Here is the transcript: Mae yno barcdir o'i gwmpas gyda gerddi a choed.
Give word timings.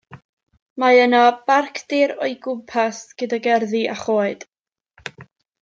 Mae 0.83 1.01
yno 1.01 1.19
barcdir 1.51 2.13
o'i 2.29 2.35
gwmpas 2.47 3.03
gyda 3.23 3.41
gerddi 3.49 3.85
a 3.97 3.99
choed. 4.07 4.51